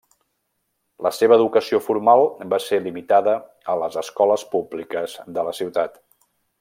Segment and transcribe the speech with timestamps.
[1.07, 3.35] La seva educació formal va ser limitada
[3.75, 6.01] a les escoles públiques de la ciutat.